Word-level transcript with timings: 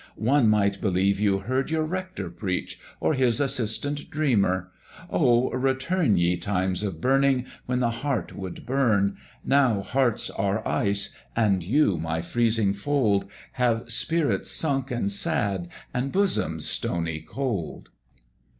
One 0.15 0.49
might 0.49 0.81
believe 0.81 1.19
you 1.19 1.37
heard 1.41 1.69
your 1.69 1.83
Rector 1.85 2.31
preach, 2.31 2.79
Or 2.99 3.13
his 3.13 3.39
assistant 3.39 4.09
dreamer: 4.09 4.71
Oh! 5.11 5.51
return, 5.51 6.17
Ye 6.17 6.37
times 6.37 6.81
of 6.81 6.99
burning, 6.99 7.45
when 7.67 7.81
the 7.81 7.91
heart 7.91 8.35
would 8.35 8.65
burn; 8.65 9.17
Now 9.45 9.83
hearts 9.83 10.31
are 10.31 10.67
ice, 10.67 11.13
and 11.35 11.63
you, 11.63 11.99
my 11.99 12.23
freezing 12.23 12.73
fold, 12.73 13.25
Have 13.51 13.91
spirits 13.91 14.49
sunk 14.49 14.89
and 14.89 15.11
sad, 15.11 15.67
and 15.93 16.11
bosoms 16.11 16.65
stony 16.67 17.19
cold. 17.21 17.89